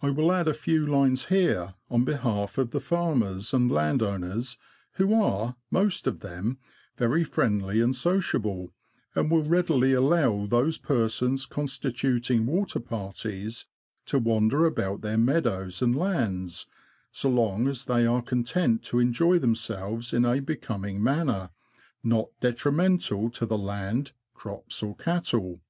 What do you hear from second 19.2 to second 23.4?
themselves in a becoming manner, not detrimental